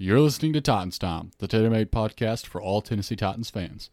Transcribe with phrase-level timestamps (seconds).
[0.00, 3.90] You're listening to Titans Time, the tailor podcast for all Tennessee Titans fans.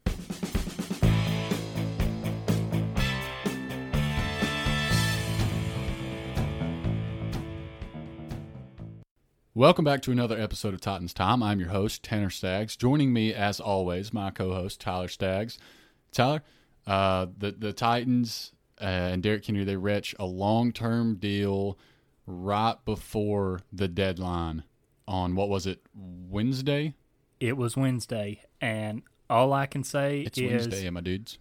[9.55, 11.41] Welcome back to another episode of Titans Time.
[11.41, 12.75] I'm your host, Tanner Staggs.
[12.75, 15.57] Joining me, as always, my co host, Tyler Staggs.
[16.11, 16.43] Tyler,
[16.85, 21.79] uh, the, the Titans uh, and Derrick Henry, they reach a long term deal
[22.27, 24.65] right before the deadline
[25.07, 26.95] on what was it, Wednesday?
[27.39, 31.37] It was Wednesday, and all I can say It's is Wednesday, eh, my dudes.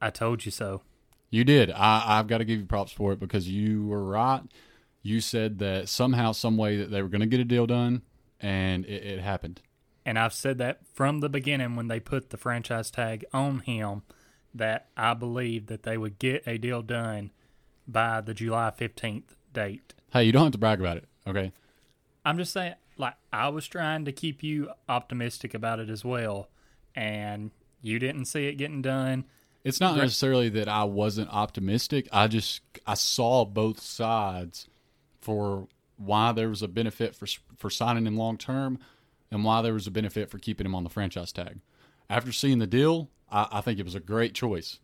[0.00, 0.82] I told you so.
[1.30, 1.70] You did.
[1.70, 4.42] I, I've got to give you props for it because you were right.
[5.02, 8.02] You said that somehow, some way, that they were going to get a deal done,
[8.40, 9.62] and it, it happened.
[10.04, 14.02] And I've said that from the beginning when they put the franchise tag on him
[14.54, 17.32] that I believed that they would get a deal done
[17.88, 19.94] by the July 15th date.
[20.10, 21.52] Hey, you don't have to brag about it, okay?
[22.24, 26.48] I'm just saying, like, I was trying to keep you optimistic about it as well,
[26.94, 27.50] and
[27.82, 29.24] you didn't see it getting done.
[29.64, 32.08] It's not necessarily that I wasn't optimistic.
[32.12, 34.68] I just I saw both sides
[35.20, 38.78] for why there was a benefit for for signing him long term,
[39.30, 41.58] and why there was a benefit for keeping him on the franchise tag.
[42.08, 44.78] After seeing the deal, I, I think it was a great choice.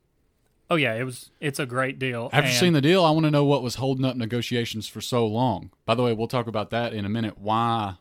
[0.69, 1.31] Oh, yeah, it was.
[1.39, 2.31] It's a great deal.
[2.33, 5.01] After and- seeing the deal, I want to know what was holding up negotiations for
[5.01, 5.71] so long.
[5.85, 7.37] By the way, we'll talk about that in a minute.
[7.39, 7.97] Why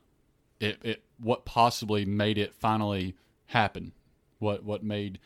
[0.62, 3.16] it, it what possibly made it finally
[3.48, 3.92] happen?
[4.40, 5.20] What what made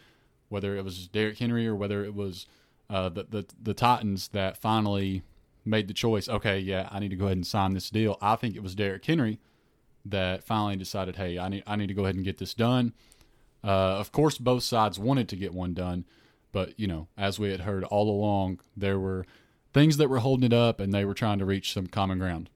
[0.49, 2.47] whether it was Derrick Henry or whether it was
[2.89, 5.23] uh, the, the the Titans that finally
[5.65, 6.29] made the choice.
[6.29, 8.17] Okay, yeah, I need to go ahead and sign this deal.
[8.21, 9.39] I think it was Derrick Henry
[10.05, 12.93] that finally decided, hey, I need I need to go ahead and get this done.
[13.63, 16.05] Uh, of course, both sides wanted to get one done,
[16.51, 19.25] but you know, as we had heard all along, there were
[19.73, 22.49] things that were holding it up, and they were trying to reach some common ground.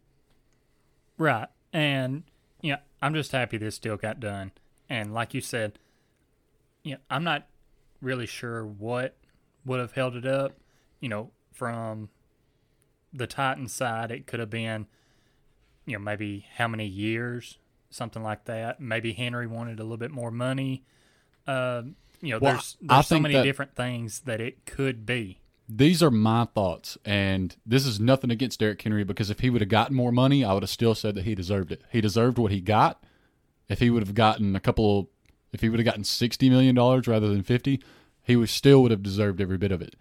[1.18, 1.48] Right.
[1.74, 2.24] And
[2.62, 4.52] you know, I'm just happy this deal got done.
[4.90, 5.80] And like you said,
[6.84, 7.48] you know, I'm not
[8.02, 9.16] really sure what
[9.66, 10.54] would have held it up.
[11.00, 12.10] You know, from
[13.14, 14.88] the Titans side, it could have been,
[15.86, 17.58] you know, maybe how many years,
[17.90, 18.80] something like that.
[18.80, 20.84] Maybe Henry wanted a little bit more money.
[21.48, 21.84] Uh,
[22.22, 25.40] you know, Well, there's I there's so many that- different things that it could be.
[25.72, 29.62] These are my thoughts, and this is nothing against Derrick Henry because if he would
[29.62, 31.84] have gotten more money, I would have still said that he deserved it.
[31.92, 33.04] He deserved what he got.
[33.68, 35.12] If he would have gotten a couple,
[35.54, 37.80] if he would have gotten sixty million dollars rather than fifty,
[38.24, 39.96] he would still would have deserved every bit of it.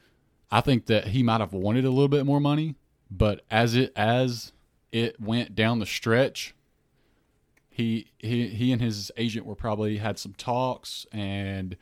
[0.50, 2.76] I think that he might have wanted a little bit more money,
[3.10, 4.52] but as it as
[4.90, 6.54] it went down the stretch,
[7.68, 11.76] he he he and his agent were probably had some talks and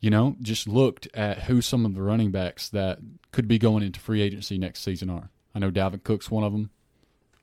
[0.00, 2.98] you know, just looked at who some of the running backs that
[3.32, 5.30] could be going into free agency next season are.
[5.54, 6.70] I know Dalvin Cook's one of them.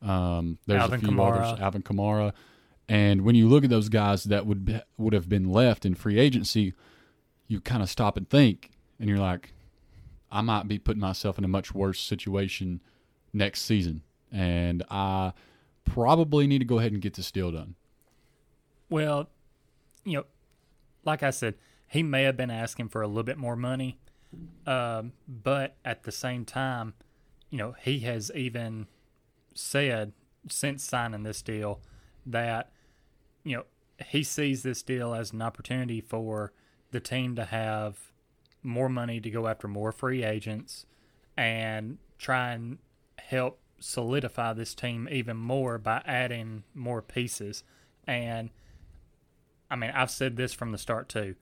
[0.02, 1.42] Um, there's Alvin a few Kamara.
[1.42, 2.34] others, Alvin Kamara,
[2.88, 5.96] and when you look at those guys that would be, would have been left in
[5.96, 6.74] free agency,
[7.48, 9.54] you kind of stop and think, and you're like,
[10.32, 12.82] I might be putting myself in a much worse situation
[13.34, 15.34] next season, and I
[15.84, 17.76] probably need to go ahead and get this deal done.
[18.90, 19.30] Well,
[20.04, 20.26] you know,
[21.04, 21.56] like I said,
[21.96, 23.98] he may have been asking for a little bit more money,
[24.68, 26.94] um, but at the same time,
[27.50, 28.88] you know, he has even
[29.54, 30.12] said
[30.50, 31.80] since signing this deal
[32.26, 32.70] that
[33.46, 33.64] you know
[34.08, 36.52] he sees this deal as an opportunity for
[36.92, 38.12] the team to have
[38.62, 40.86] more money to go after more free agents
[41.38, 42.78] and try and
[43.20, 47.64] help solidify this team even more by adding more pieces
[48.06, 48.50] and
[49.70, 51.36] I mean, I've said this from the start too.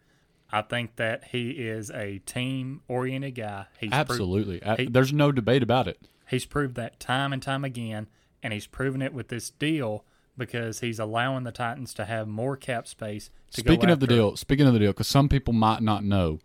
[0.53, 3.65] I think that he is a team-oriented guy.
[3.79, 5.99] He's Absolutely, A- he- there's no debate about it.
[6.29, 8.07] he's proved that time and time again,
[8.43, 10.05] and he's proven it with this deal
[10.37, 13.29] because he's allowing the Titans to have more cap space.
[13.53, 16.03] To go Speaking of the deal, speaking of the deal, because some people might not
[16.03, 16.39] know,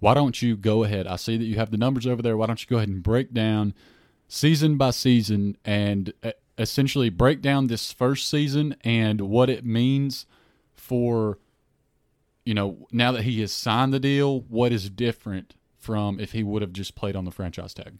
[0.00, 1.06] why don't you go ahead?
[1.06, 2.36] I see that you have the numbers over there.
[2.36, 3.72] Why don't you go ahead and break down
[4.28, 10.26] season by season and uh, essentially break down this first season and what it means
[10.74, 11.38] for,
[12.44, 16.42] you know, now that he has signed the deal, what is different from if he
[16.42, 17.98] would have just played on the franchise tag?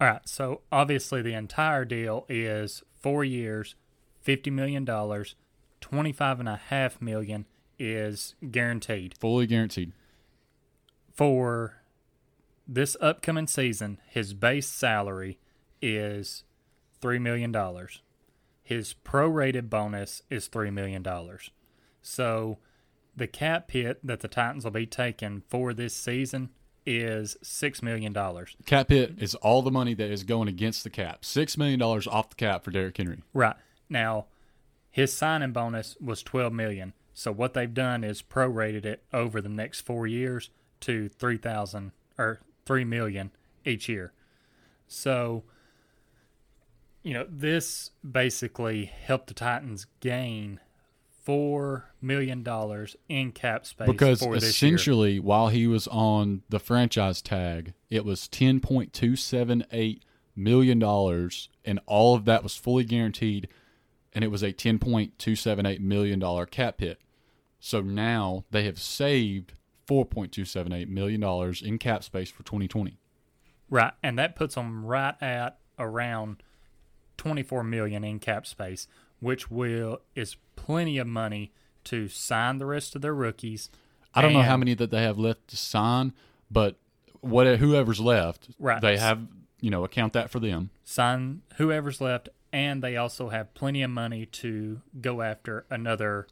[0.00, 3.74] All right, so obviously the entire deal is four years,
[4.20, 5.36] fifty million dollars,
[5.80, 7.46] twenty-five and a half million
[7.78, 9.14] is guaranteed.
[9.18, 9.92] Fully guaranteed.
[11.12, 11.82] for
[12.66, 15.38] this upcoming season, his base salary
[15.80, 16.44] is
[17.02, 17.54] $3 million.
[18.62, 21.04] His prorated bonus is $3 million.
[22.02, 22.58] So
[23.16, 26.50] the cap hit that the Titans will be taking for this season
[26.84, 28.14] is $6 million.
[28.66, 31.22] Cap hit is all the money that is going against the cap.
[31.22, 33.22] $6 million off the cap for Derrick Henry.
[33.32, 33.56] Right.
[33.88, 34.26] Now,
[34.90, 36.92] his signing bonus was 12 million.
[37.14, 40.50] So what they've done is prorated it over the next 4 years
[40.80, 43.30] to 3,000 or 3 million
[43.64, 44.12] each year.
[44.88, 45.44] So
[47.02, 50.60] you know, this basically helped the Titans gain
[51.22, 56.58] four million dollars in cap space because for this essentially while he was on the
[56.58, 60.00] franchise tag it was 10.278
[60.34, 63.48] million dollars and all of that was fully guaranteed
[64.12, 67.00] and it was a 10.278 million dollar cap hit.
[67.58, 69.54] So now they have saved
[69.86, 72.98] 4.278 million dollars in cap space for 2020
[73.68, 76.42] right and that puts them right at around
[77.16, 78.86] 24 million in cap space
[79.22, 81.52] which will is plenty of money
[81.84, 83.70] to sign the rest of their rookies.
[84.14, 86.12] I don't know how many that they have left to sign,
[86.50, 86.76] but
[87.20, 88.82] what whoever's left, right.
[88.82, 89.20] they have
[89.60, 90.70] you know account that for them.
[90.84, 96.26] Sign whoever's left, and they also have plenty of money to go after another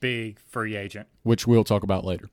[0.00, 2.28] big free agent, which we'll talk about later.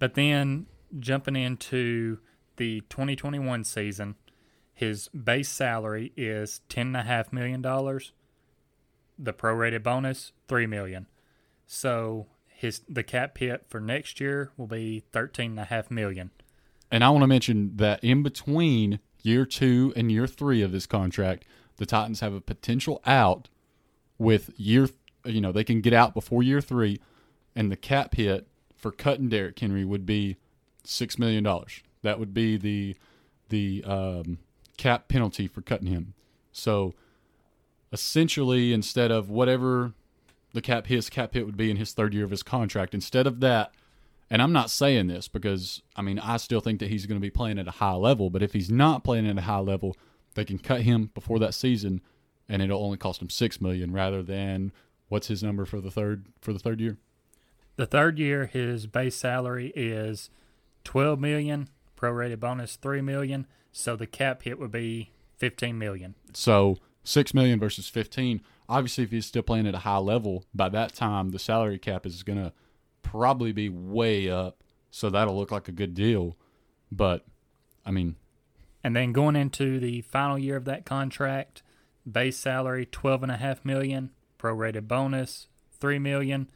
[0.00, 0.66] But then
[0.98, 2.18] jumping into
[2.56, 4.16] the 2021 season,
[4.74, 8.12] his base salary is ten and a half million dollars
[9.18, 11.06] the prorated bonus three million.
[11.66, 16.30] So his the cap hit for next year will be thirteen and a half million.
[16.90, 20.86] And I want to mention that in between year two and year three of this
[20.86, 21.44] contract,
[21.76, 23.48] the Titans have a potential out
[24.18, 24.88] with year
[25.24, 27.00] you know, they can get out before year three
[27.54, 30.36] and the cap hit for cutting Derrick Henry would be
[30.84, 31.82] six million dollars.
[32.02, 32.96] That would be the
[33.48, 34.38] the um,
[34.76, 36.14] cap penalty for cutting him.
[36.52, 36.94] So
[37.92, 39.92] essentially instead of whatever
[40.52, 43.26] the cap his cap hit would be in his third year of his contract, instead
[43.26, 43.72] of that,
[44.30, 47.24] and I'm not saying this because I mean I still think that he's going to
[47.24, 49.96] be playing at a high level, but if he's not playing at a high level,
[50.34, 52.00] they can cut him before that season,
[52.48, 54.72] and it'll only cost him six million rather than
[55.08, 56.96] what's his number for the third for the third year.
[57.76, 60.30] The third year, his base salary is
[60.84, 66.14] twelve million, prorated bonus three million, so the cap hit would be fifteen million.
[66.32, 68.40] So six million versus fifteen.
[68.68, 72.06] Obviously, if he's still playing at a high level, by that time the salary cap
[72.06, 72.52] is going to
[73.02, 74.62] probably be way up.
[74.90, 76.36] So that'll look like a good deal.
[76.90, 77.24] But
[77.84, 78.16] I mean,
[78.84, 81.62] and then going into the final year of that contract,
[82.10, 86.50] base salary twelve and a half million, prorated bonus three million.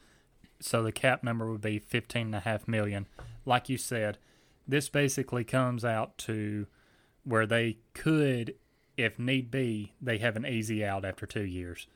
[0.61, 3.07] So the cap number would be fifteen and a half million.
[3.45, 4.19] Like you said,
[4.67, 6.67] this basically comes out to
[7.25, 8.55] where they could
[8.97, 11.87] if need be, they have an easy out after two years.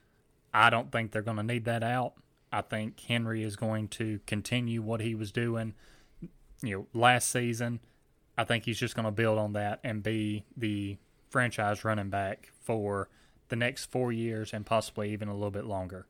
[0.52, 2.14] I don't think they're going to need that out.
[2.52, 5.74] I think Henry is going to continue what he was doing,
[6.62, 7.80] you know, last season.
[8.36, 10.98] I think he's just going to build on that and be the
[11.28, 13.08] franchise running back for
[13.48, 16.06] the next four years and possibly even a little bit longer.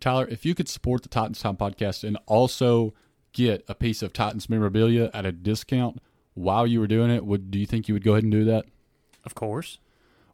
[0.00, 2.94] Tyler, if you could support the Titans Time podcast and also
[3.32, 6.00] get a piece of Titans memorabilia at a discount
[6.34, 8.44] while you were doing it, would do you think you would go ahead and do
[8.44, 8.66] that?
[9.24, 9.78] Of course.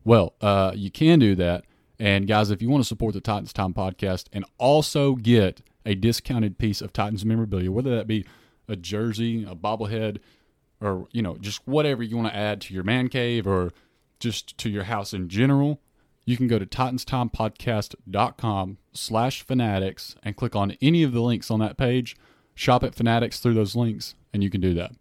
[0.05, 1.65] Well, uh, you can do that.
[1.99, 5.95] And guys, if you want to support the Titans Time podcast and also get a
[5.95, 8.27] discounted piece of Titans memorabilia, whether that be
[8.69, 10.19] a jersey, a bobblehead,
[10.81, 13.73] or you know, just whatever you want to add to your man cave or
[14.19, 15.81] just to your house in general,
[16.25, 21.61] you can go to titanstimepodcast.com slash fanatics and click on any of the links on
[21.61, 22.17] that page.
[22.55, 24.93] Shop at Fanatics through those links, and you can do that.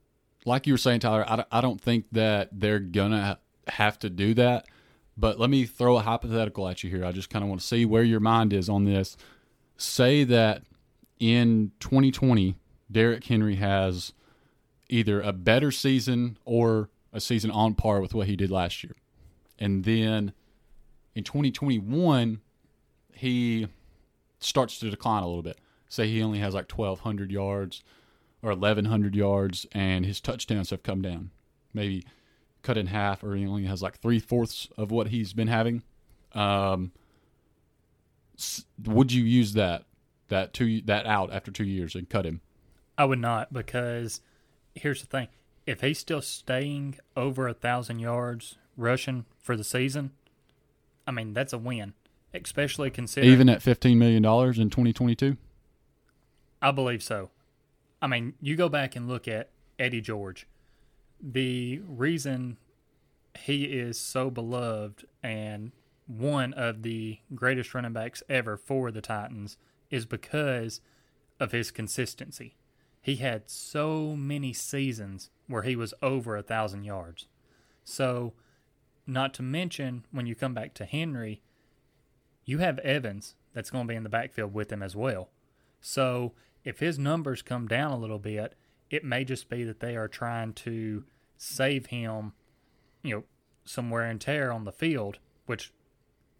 [0.46, 4.34] Like you were saying, Tyler, I don't think that they're going to have to do
[4.34, 4.66] that
[5.18, 7.06] but let me throw a hypothetical at you here.
[7.06, 9.16] I just kind of want to see where your mind is on this.
[9.78, 10.64] Say that
[11.20, 12.56] in 2020,
[12.92, 14.14] Derrick Henry has
[14.90, 18.96] either a better season or a season on par with what he did last year.
[19.60, 20.34] And then
[21.16, 22.42] in 2021,
[23.14, 23.68] he
[24.40, 25.60] starts to decline a little bit.
[25.88, 27.84] Say he only has like 1,200 yards
[28.42, 31.32] or 1,100 yards, and his touchdowns have come down.
[31.74, 32.06] Maybe
[32.64, 35.84] cut in half, or he only has like three fourths of what he's been having.
[36.34, 36.92] Um,
[38.84, 39.86] would you use that
[40.30, 42.42] that two that out after two years and cut him?
[42.98, 44.22] I would not because
[44.74, 45.28] here's the thing:
[45.68, 50.12] if he's still staying over a thousand yards rushing for the season,
[51.06, 51.94] I mean that's a win,
[52.34, 55.38] especially considering even at fifteen million dollars in twenty twenty two.
[56.62, 57.30] I believe so.
[58.02, 60.48] I mean, you go back and look at Eddie George
[61.24, 62.58] the reason
[63.40, 65.72] he is so beloved and
[66.06, 69.58] one of the greatest running backs ever for the Titans
[69.90, 70.82] is because
[71.40, 72.56] of his consistency.
[73.02, 77.28] He had so many seasons where he was over a thousand yards.
[77.84, 78.34] So,
[79.06, 81.42] not to mention when you come back to Henry,
[82.46, 85.30] you have Evans that's going to be in the backfield with him as well.
[85.82, 88.56] So if his numbers come down a little bit,
[88.94, 91.04] it may just be that they are trying to
[91.36, 92.34] save him,
[93.02, 93.24] you know,
[93.66, 95.74] some wear and tear on the field, which,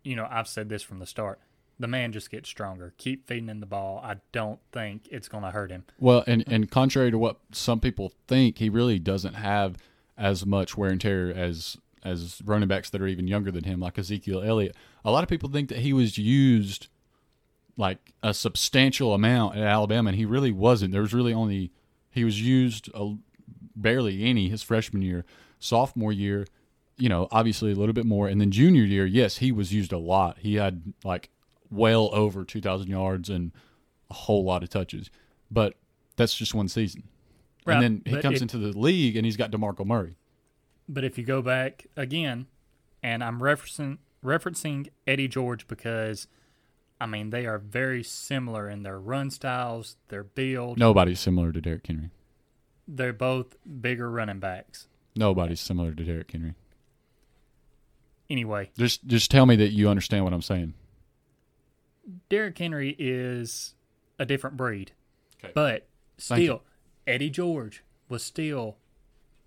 [0.04, 1.40] you know, I've said this from the start.
[1.80, 2.94] The man just gets stronger.
[3.00, 4.00] Keep feeding him the ball.
[4.04, 5.86] I don't think it's going to hurt him.
[5.98, 9.78] Well, and and contrary to what some people think, he really doesn't have
[10.16, 13.80] as much wear and tear as as running backs that are even younger than him,
[13.80, 14.76] like Ezekiel Elliott.
[15.04, 16.88] A lot of people think that he was used
[17.78, 20.92] like a substantial amount at Alabama, and he really wasn't.
[20.92, 21.72] There was really only
[22.14, 23.16] he was used a,
[23.76, 25.26] barely any his freshman year,
[25.60, 26.46] sophomore year,
[26.98, 29.92] you know, obviously a little bit more, and then junior year, yes, he was used
[29.92, 30.38] a lot.
[30.40, 31.30] He had like
[31.72, 33.52] well over two thousand yards and
[34.10, 35.10] a whole lot of touches,
[35.50, 35.74] but
[36.16, 37.04] that's just one season.
[37.66, 40.16] Right, and then he but comes it- into the league and he's got Demarco Murray.
[40.88, 42.48] But if you go back again,
[43.02, 46.28] and I'm referencing referencing Eddie George because,
[47.02, 50.78] I mean, they are very similar in their run styles, their build.
[50.78, 52.10] Nobody's similar to Derrick Henry.
[52.88, 54.88] They're both bigger running backs.
[55.16, 56.54] Nobody's similar to Derrick Henry.
[58.30, 60.74] Anyway, Just just tell me that you understand what I'm saying.
[62.30, 63.76] Derrick Henry is
[64.18, 64.92] a different breed,
[65.44, 65.52] Okay.
[65.54, 66.64] but still,
[67.06, 68.78] Eddie George was still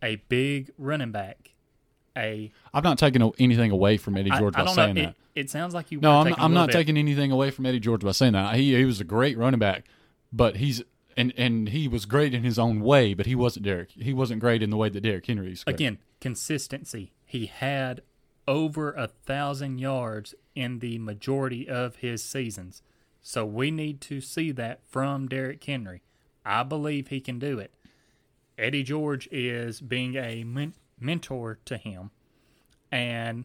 [0.03, 1.53] a big running back.
[2.17, 5.03] A I'm not taking anything away from Eddie George I by saying know.
[5.07, 5.17] that.
[5.37, 6.01] It, sounds like you.
[6.01, 6.73] No, I'm, I'm not bit.
[6.73, 8.57] taking anything away from Eddie George by saying that.
[8.57, 9.85] He he was a great running back,
[10.33, 10.83] but he's
[11.17, 13.91] and and he was great in his own way, but he wasn't Derrick.
[13.91, 15.65] He wasn't great in the way that Derrick Henry is.
[15.65, 15.75] great.
[15.75, 17.13] Again, consistency.
[17.25, 18.03] He had
[18.49, 22.83] over a thousand yards in the majority of his seasons.
[23.23, 26.03] So we need to see that from Derrick Henry.
[26.45, 27.73] I believe he can do it.
[28.57, 32.11] Eddie George is being a men- mentor to him,
[32.91, 33.45] and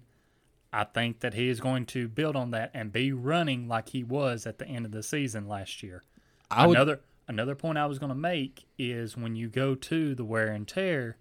[0.73, 4.03] I think that he is going to build on that and be running like he
[4.03, 6.03] was at the end of the season last year.
[6.49, 10.15] I would, another another point I was going to make is when you go to
[10.15, 11.17] the wear and tear,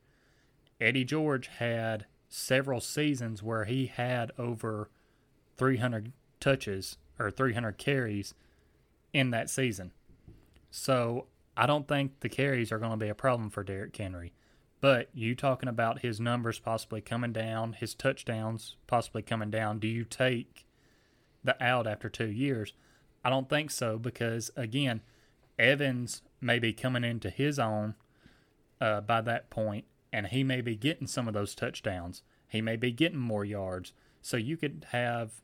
[0.81, 4.89] Eddie George had several seasons where he had over
[5.57, 8.35] 300 touches or 300 carries
[9.13, 9.93] in that season.
[10.71, 11.27] So
[11.57, 14.33] I don't think the carries are going to be a problem for Derrick Henry.
[14.81, 19.79] But you talking about his numbers possibly coming down, his touchdowns possibly coming down.
[19.79, 20.67] Do you take
[21.45, 22.73] the out after two years?
[23.23, 25.03] I don't think so because again,
[25.59, 27.95] Evans may be coming into his own
[28.81, 32.23] uh, by that point, and he may be getting some of those touchdowns.
[32.49, 33.93] He may be getting more yards.
[34.23, 35.43] So you could have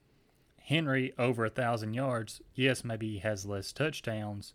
[0.58, 2.40] Henry over a thousand yards.
[2.54, 4.54] Yes, maybe he has less touchdowns,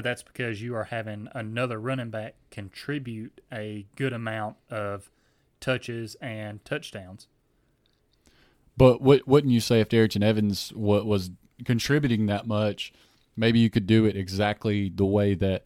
[0.00, 5.10] but that's because you are having another running back contribute a good amount of
[5.60, 7.26] touches and touchdowns.
[8.78, 11.32] but what, wouldn't you say if Derrick Evans wa- was
[11.66, 12.94] contributing that much?
[13.36, 15.64] Maybe you could do it exactly the way that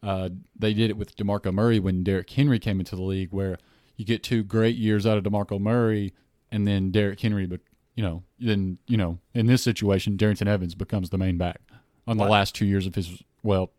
[0.00, 3.58] uh, they did it with Demarco Murray when Derrick Henry came into the league, where
[3.96, 6.12] you get two great years out of Demarco Murray,
[6.52, 7.58] and then Derrick Henry, but
[7.96, 11.60] you know, then you know, in this situation, Darrynton Evans becomes the main back
[12.06, 12.30] on the What?
[12.30, 13.70] last two years of his well,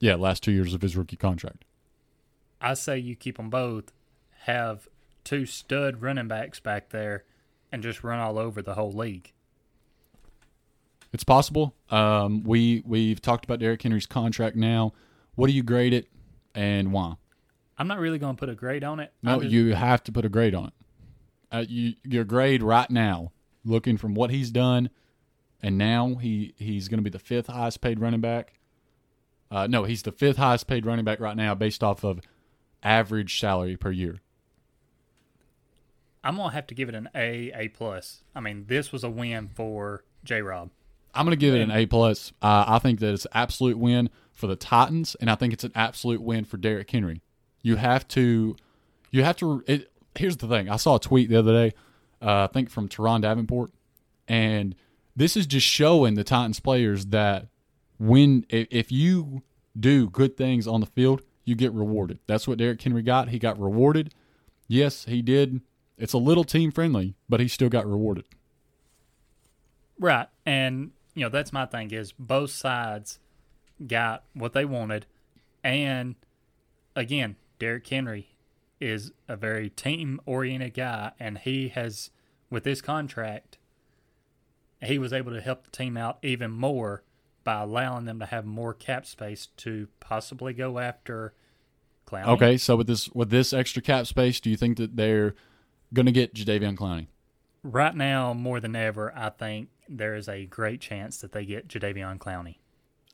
[0.00, 1.64] yeah, last two years of his rookie contract.
[2.60, 3.92] I say you keep them both,
[4.42, 4.88] have
[5.22, 7.24] two stud running backs back there,
[7.72, 9.32] and just run all over the whole league.
[11.12, 11.74] It's possible.
[11.90, 14.92] Um, we we've talked about Derrick Henry's contract now.
[15.36, 16.08] What do you grade it,
[16.54, 17.14] and why?
[17.78, 19.12] I'm not really going to put a grade on it.
[19.22, 20.72] No, just- you have to put a grade on it.
[21.52, 23.30] Uh, you, your grade right now,
[23.64, 24.90] looking from what he's done,
[25.62, 28.54] and now he he's going to be the fifth highest paid running back.
[29.54, 32.20] Uh, no, he's the fifth highest paid running back right now, based off of
[32.82, 34.20] average salary per year.
[36.24, 38.22] I'm gonna have to give it an A, A plus.
[38.34, 40.42] I mean, this was a win for J.
[40.42, 40.70] Rob.
[41.14, 42.32] I'm going to give it an A plus.
[42.42, 45.62] Uh, I think that it's an absolute win for the Titans, and I think it's
[45.62, 47.22] an absolute win for Derrick Henry.
[47.62, 48.56] You have to,
[49.12, 49.62] you have to.
[49.68, 50.68] It, here's the thing.
[50.68, 51.76] I saw a tweet the other day,
[52.20, 53.70] uh, I think from Turron Davenport,
[54.26, 54.74] and
[55.14, 57.46] this is just showing the Titans players that
[57.98, 59.42] when if, you
[59.78, 62.18] do good things on the field, you get rewarded.
[62.26, 63.28] That's what Derrick Henry got.
[63.28, 64.14] He got rewarded.
[64.68, 65.60] Yes, he did.
[65.98, 68.24] It's a little team friendly, but he still got rewarded.
[69.98, 70.28] Right.
[70.44, 73.18] And, you know, that's my thing is both sides
[73.86, 75.06] got what they wanted.
[75.62, 76.16] And
[76.96, 78.34] again, Derrick Henry
[78.80, 82.10] is a very team oriented guy and he has
[82.50, 83.56] with this contract
[84.82, 87.02] he was able to help the team out even more
[87.44, 91.34] by allowing them to have more cap space to possibly go after
[92.06, 92.28] Clowney.
[92.28, 95.34] Okay, so with this with this extra cap space, do you think that they're
[95.92, 97.06] going to get Jadeveon Clowney?
[97.62, 101.68] Right now, more than ever, I think there is a great chance that they get
[101.68, 102.56] Jadeveon Clowney.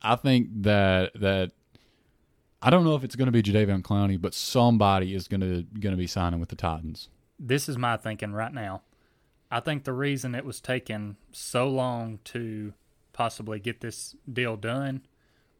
[0.01, 1.51] I think that that
[2.61, 5.63] I don't know if it's going to be Jadeveon Clowney, but somebody is going to
[5.79, 7.09] going to be signing with the Titans.
[7.39, 8.81] This is my thinking right now.
[9.49, 12.73] I think the reason it was taking so long to
[13.13, 15.01] possibly get this deal done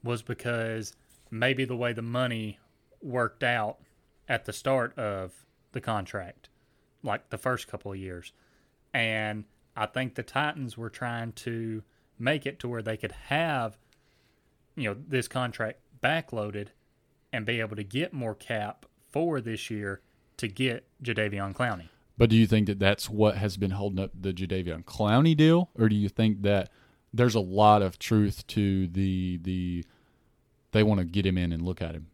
[0.03, 0.93] was because
[1.29, 2.59] maybe the way the money
[3.01, 3.77] worked out
[4.27, 6.49] at the start of the contract,
[7.03, 8.33] like the first couple of years.
[8.93, 11.83] And I think the Titans were trying to
[12.19, 13.77] make it to where they could have,
[14.75, 16.67] you know, this contract backloaded
[17.33, 20.01] and be able to get more cap for this year
[20.37, 21.89] to get Jadeveon Clowney.
[22.17, 25.69] But do you think that that's what has been holding up the Jadeveon Clowney deal,
[25.75, 26.69] or do you think that
[27.13, 29.85] there's a lot of truth to the the
[30.71, 32.07] they want to get him in and look at him?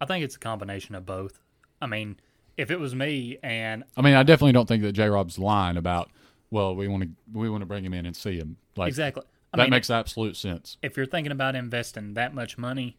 [0.00, 1.40] I think it's a combination of both.
[1.80, 2.18] I mean,
[2.56, 5.08] if it was me and I mean, I definitely don't think that J.
[5.08, 6.10] Rob's lying about.
[6.50, 8.56] Well, we want to we want to bring him in and see him.
[8.76, 10.76] Like exactly, I that mean, makes absolute sense.
[10.82, 12.96] if you're thinking about investing that much money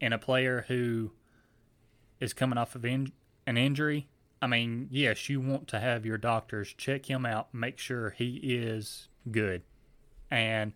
[0.00, 1.12] in a player who
[2.20, 3.12] is coming off of in-
[3.46, 4.08] an injury,
[4.40, 8.36] I mean, yes, you want to have your doctors check him out, make sure he
[8.42, 9.62] is good.
[10.32, 10.72] And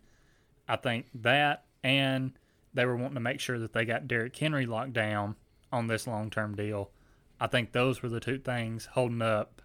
[0.67, 2.33] I think that, and
[2.75, 5.35] they were wanting to make sure that they got Derrick Henry locked down
[5.71, 6.91] on this long term deal.
[7.39, 9.63] I think those were the two things holding up,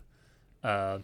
[0.64, 1.00] uh,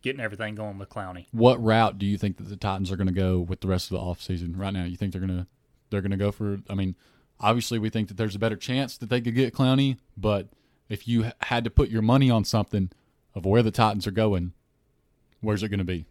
[0.00, 1.26] getting everything going with Clowney.
[1.32, 3.90] What route do you think that the Titans are going to go with the rest
[3.90, 4.84] of the offseason right now?
[4.84, 5.46] You think they're going to
[5.90, 6.60] they're going to go for?
[6.70, 6.96] I mean,
[7.38, 10.48] obviously we think that there's a better chance that they could get Clowney, but
[10.88, 12.90] if you had to put your money on something
[13.34, 14.52] of where the Titans are going,
[15.42, 16.06] where's it going to be?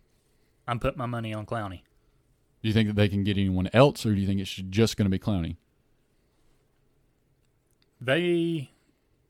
[0.68, 1.82] I'm putting my money on Clowney.
[2.67, 4.97] Do you think that they can get anyone else, or do you think it's just
[4.97, 5.55] going to be Clowney?
[8.01, 8.71] They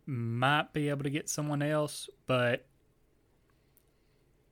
[0.07, 2.65] might be able to get someone else, but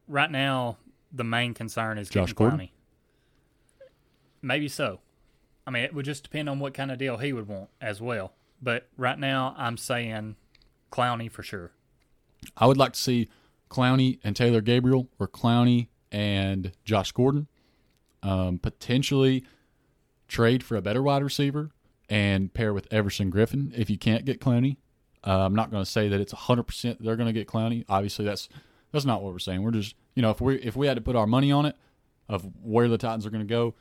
[0.07, 0.77] right now
[1.11, 2.59] the main concern is Josh Gordon?
[2.59, 2.69] Clowney.
[4.43, 4.99] Maybe so.
[5.65, 7.99] I mean, it would just depend on what kind of deal he would want as
[7.99, 8.33] well.
[8.61, 10.35] But right now, I'm saying
[10.91, 11.71] Clowney for sure.
[12.55, 13.29] I would like to see
[13.67, 17.47] Clowney and Taylor Gabriel, or Clowney and Josh Gordon,
[18.25, 19.45] um, potentially
[20.27, 21.69] trade for a better wide receiver
[22.09, 24.77] and pair with Everson Griffen if you can't get Clowney.
[25.23, 27.85] Uh, I'm not going to say that it's 100% they're going to get Clowney.
[27.87, 28.49] Obviously, that's
[28.91, 29.63] that's not what we're saying.
[29.63, 31.75] We're just you know if we if we had to put our money on it
[32.27, 33.75] of where the Titans are going to go,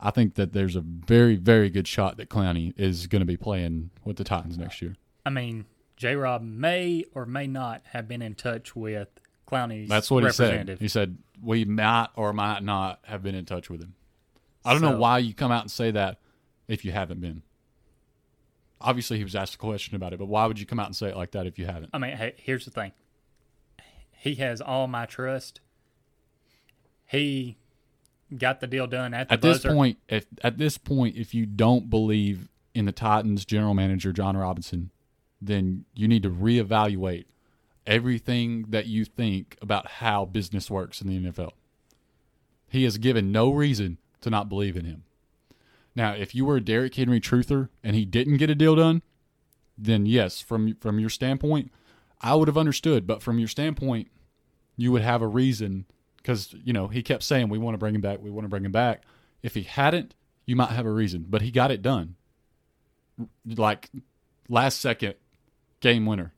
[0.00, 3.36] I think that there's a very very good shot that Clowney is going to be
[3.36, 4.96] playing with the Titans next year.
[5.24, 9.08] I mean, J Rob may or may not have been in touch with
[9.46, 10.76] Clowney's That's what he said.
[10.80, 13.94] He said we might or might not have been in touch with him.
[14.64, 16.18] I don't know why you come out and say that
[16.66, 17.42] if you haven't been.
[18.80, 20.96] Obviously, he was asked a question about it, but why would you come out and
[20.96, 21.90] say it like that if you haven't?
[21.94, 22.92] I mean, hey, here's the thing.
[24.10, 25.60] He has all my trust.
[27.06, 27.56] He
[28.36, 29.72] got the deal done at the At this buzzer.
[29.74, 34.36] point, if at this point, if you don't believe in the Titans general manager Jon
[34.36, 34.90] Robinson,
[35.40, 37.26] then you need to reevaluate
[37.86, 41.52] everything that you think about how business works in the NFL.
[42.68, 45.04] He has given no reason to not believe in him.
[45.94, 49.02] Now, if you were a Derrick Henry truther and he didn't get a deal done,
[49.78, 51.70] then yes, from from your standpoint,
[52.20, 53.06] I would have understood.
[53.06, 54.08] But from your standpoint,
[54.76, 57.94] you would have a reason because you know he kept saying we want to bring
[57.94, 59.02] him back, we want to bring him back.
[59.42, 62.16] If he hadn't, you might have a reason, but he got it done.
[63.46, 63.90] Like
[64.48, 65.14] last second
[65.80, 66.32] game winner,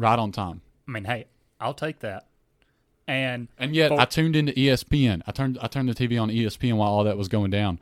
[0.00, 0.62] right on time.
[0.88, 1.26] I mean, hey,
[1.60, 2.26] I'll take that.
[3.06, 5.22] And And yet, For- I tuned into ESPN.
[5.26, 7.78] I turned I turned the TV on ESPN while all that was going down.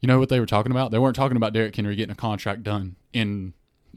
[0.00, 0.90] You know what they were talking about?
[0.90, 3.54] They weren't talking about Derrick Henry getting a contract done in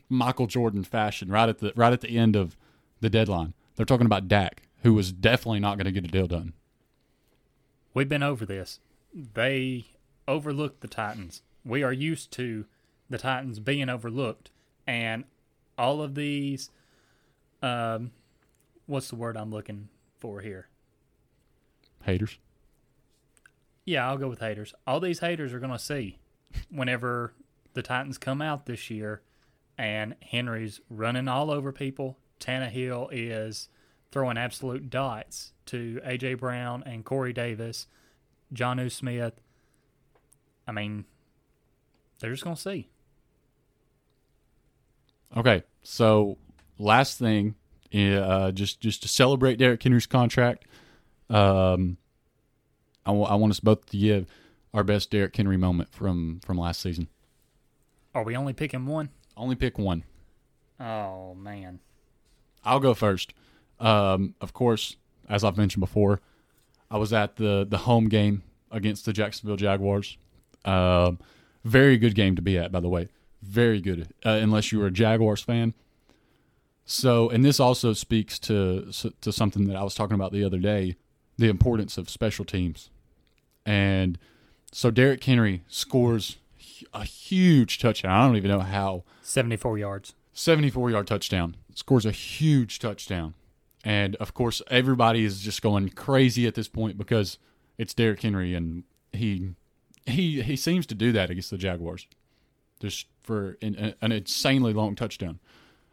[0.09, 2.55] Michael Jordan fashion, right at the right at the end of
[3.01, 3.53] the deadline.
[3.75, 6.53] They're talking about Dak, who was definitely not going to get a deal done.
[7.93, 8.79] we've been over this.
[9.13, 9.85] They
[10.27, 11.41] overlooked the Titans.
[11.65, 12.65] We are used to
[13.09, 14.51] the Titans being overlooked,
[14.85, 15.25] and
[15.77, 16.69] all of these.
[17.61, 18.11] Um,
[18.85, 20.67] what's the word I'm looking for here?
[22.03, 22.37] Haters.
[23.85, 24.73] Yeah, I'll go with haters.
[24.85, 26.17] All these haters are going to see
[26.69, 27.33] whenever
[27.73, 29.21] the Titans come out this year
[29.77, 32.17] and Henry's running all over people.
[32.39, 33.69] Tannehill is
[34.11, 36.35] throwing absolute dots to A.J.
[36.35, 37.87] Brown and Corey Davis,
[38.53, 39.39] Jonnu Smith.
[40.67, 41.05] I mean,
[42.19, 42.89] they're just going to see.
[45.35, 46.37] Okay, so
[46.81, 47.55] last thing,
[47.93, 50.65] uh, just just to celebrate Derrick Henry's contract,
[51.29, 51.97] um,
[53.05, 54.27] I want us both to give
[54.73, 57.07] our best Derrick Henry moment from from last season.
[58.13, 59.09] Are we only picking one?
[59.37, 60.03] Only pick one.
[60.79, 61.79] Oh, man.
[62.63, 63.33] I'll go first.
[63.79, 64.97] Um, of course,
[65.29, 66.21] as I've mentioned before,
[66.89, 70.17] I was at the the home game against the Jacksonville Jaguars.
[70.65, 71.19] Um,
[71.63, 73.09] very good game to be at, by the way.
[73.41, 75.73] Very good, uh, unless you were a Jaguars fan.
[76.91, 80.59] So, and this also speaks to to something that I was talking about the other
[80.59, 80.97] day,
[81.37, 82.89] the importance of special teams.
[83.65, 84.19] And
[84.73, 86.35] so Derrick Henry scores
[86.93, 88.11] a huge touchdown.
[88.11, 89.05] I don't even know how.
[89.21, 90.15] 74 yards.
[90.33, 91.55] 74 yard touchdown.
[91.75, 93.35] Scores a huge touchdown.
[93.85, 97.37] And of course, everybody is just going crazy at this point because
[97.77, 99.51] it's Derrick Henry and he
[100.05, 102.05] he he seems to do that against the Jaguars.
[102.81, 105.39] Just for an, an insanely long touchdown.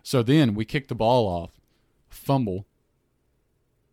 [0.03, 1.61] So then we kick the ball off,
[2.09, 2.67] fumble.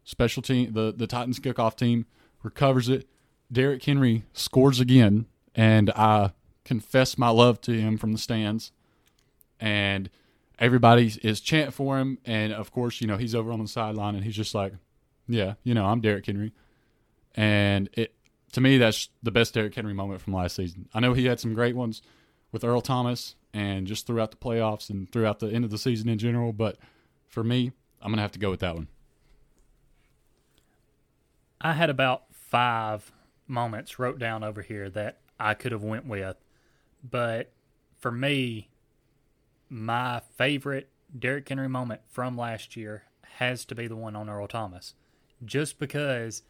[0.04, 2.06] Special team, the the Titans kickoff team
[2.44, 3.08] recovers it.
[3.52, 8.72] Derrick Henry scores again, and I confess my love to him from the stands.
[9.60, 10.10] And
[10.60, 14.16] everybody is chanting for him, and of course, you know he's over on the sideline,
[14.16, 14.74] and he's just like,
[15.28, 16.54] "Yeah, you know, I'm Derrick Henry,"
[17.34, 18.14] and it
[18.52, 20.88] to me that's the best Derrick Henry moment from last season.
[20.94, 22.02] I know he had some great ones
[22.52, 26.10] with Earl Thomas and just throughout the playoffs and throughout the end of the season
[26.10, 26.78] in general, but
[27.30, 28.90] for me, I'm gonna have to go with that one.
[31.62, 33.14] I had about five
[33.48, 36.36] moments wrote down over here that I could have went with,
[37.02, 37.54] but
[37.98, 38.68] for me,
[39.70, 43.04] my favorite Derrick Henry moment from last year
[43.38, 44.96] has to be the one on Earl Thomas,
[45.46, 46.44] just because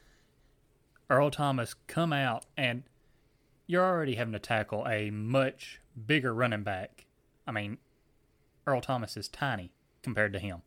[1.08, 2.82] Earl Thomas come out and
[3.68, 7.06] you're already having to tackle a much bigger running back.
[7.48, 7.78] I mean,
[8.68, 10.62] Earl Thomas is tiny compared to him.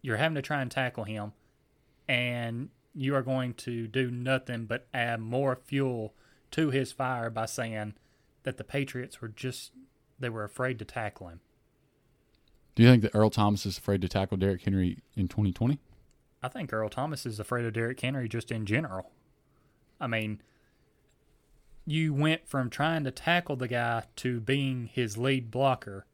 [0.00, 1.32] You're having to try and tackle him,
[2.08, 6.14] and you are going to do nothing but add more fuel
[6.50, 7.94] to his fire by saying
[8.42, 9.72] that the Patriots were just
[10.18, 11.40] they were afraid to tackle him.
[12.74, 15.78] Do you think that Earl Thomas is afraid to tackle Derrick Henry in 2020?
[16.42, 19.10] I think Earl Thomas is afraid of Derrick Henry just in general.
[20.00, 20.40] I mean,
[21.86, 26.06] you went from trying to tackle the guy to being his lead blocker,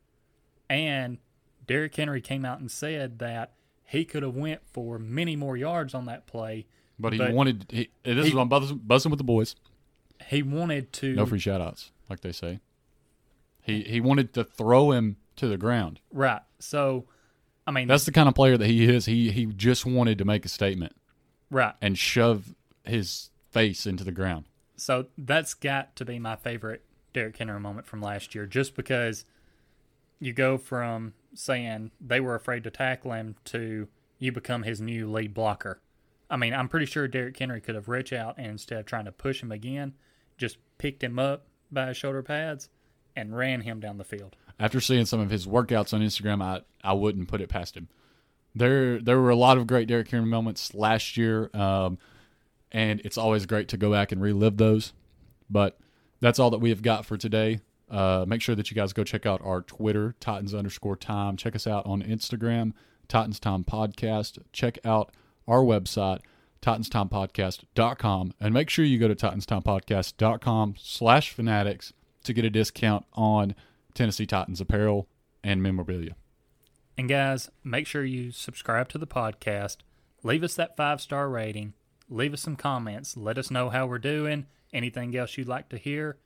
[0.68, 1.18] and
[1.66, 3.52] Derrick Henry came out and said that
[3.84, 6.66] he could have went for many more yards on that play.
[6.98, 7.66] But he but wanted.
[7.70, 9.54] He, this he, is on buzzing, with the boys.
[10.26, 11.14] He wanted to.
[11.14, 12.60] No free shoutouts, like they say.
[13.62, 16.00] He he wanted to throw him to the ground.
[16.12, 16.42] Right.
[16.58, 17.04] So,
[17.66, 19.06] I mean, that's the kind of player that he is.
[19.06, 20.96] He he just wanted to make a statement.
[21.50, 21.74] Right.
[21.80, 22.54] And shove
[22.84, 24.46] his face into the ground.
[24.78, 29.24] So that's got to be my favorite Derrick Henry moment from last year, just because
[30.20, 33.88] you go from saying they were afraid to tackle him to
[34.18, 35.80] you become his new lead blocker.
[36.30, 39.06] I mean, I'm pretty sure Derrick Henry could have reached out and instead of trying
[39.06, 39.94] to push him again,
[40.36, 42.68] just picked him up by his shoulder pads
[43.16, 44.36] and ran him down the field.
[44.60, 47.88] After seeing some of his workouts on Instagram, I, I wouldn't put it past him.
[48.54, 51.98] There there were a lot of great Derrick Henry moments last year, um,
[52.72, 54.92] and it's always great to go back and relive those.
[55.50, 55.78] But
[56.20, 57.60] that's all that we have got for today.
[57.90, 61.36] Uh, make sure that you guys go check out our Twitter, Titans underscore time.
[61.36, 62.72] Check us out on Instagram,
[63.08, 64.38] Titans Time Podcast.
[64.52, 65.10] Check out
[65.46, 66.20] our website,
[66.60, 68.34] titanstimepodcast.com.
[68.40, 71.92] And make sure you go to titanstimepodcast.com slash fanatics
[72.24, 73.54] to get a discount on
[73.94, 75.08] Tennessee Titans apparel
[75.42, 76.14] and memorabilia.
[76.98, 79.78] And guys, make sure you subscribe to the podcast.
[80.22, 81.74] Leave us that five star rating.
[82.08, 83.16] Leave us some comments.
[83.16, 84.46] Let us know how we're doing.
[84.72, 86.16] Anything else you'd like to hear.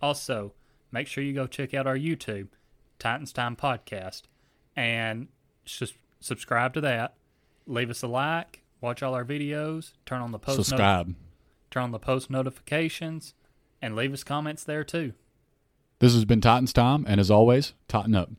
[0.00, 0.52] Also,
[0.90, 2.48] make sure you go check out our YouTube,
[2.98, 4.22] Titans Time Podcast,
[4.74, 5.28] and
[5.64, 7.14] just subscribe to that.
[7.66, 11.14] Leave us a like, watch all our videos, turn on the post subscribe,
[11.70, 13.34] turn on the post notifications,
[13.80, 15.12] and leave us comments there too.
[16.00, 18.30] This has been Titans Time, and as always, tighten up.